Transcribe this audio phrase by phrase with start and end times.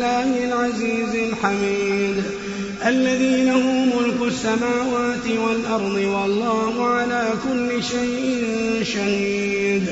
[0.00, 2.22] الله العزيز الحميد
[2.86, 8.44] الذي له ملك السماوات والأرض والله على كل شيء
[8.82, 9.82] شهيد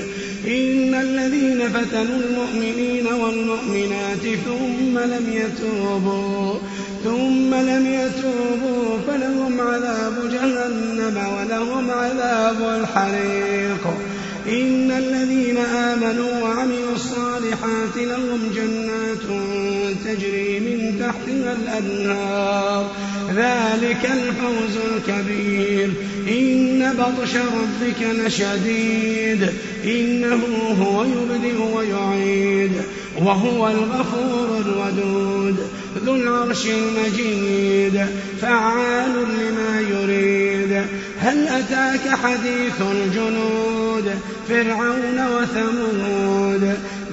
[0.47, 6.55] إن الذين فتنوا المؤمنين والمؤمنات ثم لم يتوبوا
[7.05, 13.85] ثم لم يتوبوا فلهم عذاب جهنم ولهم عذاب الحريق
[14.49, 19.43] إن الذين آمنوا وعملوا الصالحات لهم جنات
[20.09, 22.91] تجري من تحتها الأنهار
[23.35, 25.91] ذلك الفوز الكبير
[26.29, 29.49] إن بطش ربك لشديد
[29.85, 30.43] إنه
[30.81, 32.71] هو يبدئ ويعيد
[33.25, 35.57] وهو الغفور الودود
[36.07, 38.07] ذو العرش المجيد
[38.41, 40.83] فعال لما يريد
[41.21, 44.11] هل أتاك حديث الجنود
[44.49, 46.75] فرعون وثمود